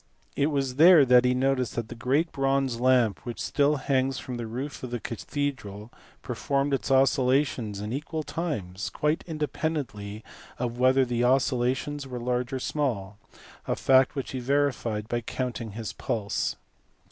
It 0.35 0.47
was 0.47 0.77
there 0.77 1.05
that 1.05 1.25
he 1.25 1.35
noticed 1.35 1.75
that 1.75 1.89
the 1.89 1.93
great 1.93 2.31
bronze 2.31 2.79
lamp, 2.79 3.23
which 3.23 3.39
still 3.39 3.75
hangs 3.75 4.17
from 4.17 4.37
the 4.37 4.47
roof 4.47 4.81
of 4.81 4.89
the 4.89 4.99
cathedral, 4.99 5.93
performed 6.23 6.73
its 6.73 6.89
oscillations 6.89 7.79
in 7.81 7.93
equal 7.93 8.23
times, 8.23 8.89
quite 8.89 9.23
independently 9.27 10.23
of 10.57 10.79
whether 10.79 11.05
the 11.05 11.23
oscillations 11.23 12.07
were 12.07 12.19
large 12.19 12.51
or 12.51 12.57
small 12.57 13.19
a 13.67 13.75
fact 13.75 14.15
which 14.15 14.31
he 14.31 14.39
verified 14.39 15.07
by 15.07 15.21
counting 15.21 15.73
his 15.73 15.93
pulse. 15.93 16.55